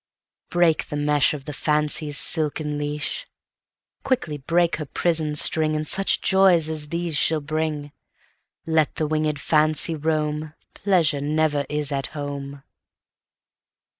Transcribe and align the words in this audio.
—Break 0.49 0.85
the 0.87 0.95
meshOf 0.95 1.45
the 1.45 1.53
Fancy's 1.53 2.17
silken 2.17 2.79
leash; 2.79 3.27
Quickly 4.01 4.39
break 4.39 4.77
her 4.77 4.87
prison 4.87 5.33
stringAnd 5.33 5.85
such 5.85 6.21
joys 6.21 6.69
as 6.69 6.87
these 6.87 7.15
she'll 7.15 7.39
bring.—Let 7.39 8.95
the 8.95 9.05
winged 9.05 9.39
Fancy 9.39 9.93
roam, 9.93 10.55
Pleasure 10.73 11.19
never 11.21 11.67
is 11.69 11.91
at 11.91 12.07
home. 12.17 12.63